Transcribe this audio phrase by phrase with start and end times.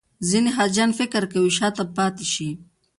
[0.29, 2.49] ځینې حاجیان فکر کوي شاته پاتې شي.